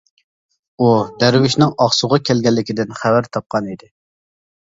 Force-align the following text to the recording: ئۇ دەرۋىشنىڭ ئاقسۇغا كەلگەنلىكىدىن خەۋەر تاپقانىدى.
ئۇ 0.77 0.87
دەرۋىشنىڭ 1.23 1.73
ئاقسۇغا 1.85 2.19
كەلگەنلىكىدىن 2.31 2.97
خەۋەر 3.03 3.31
تاپقانىدى. 3.39 3.93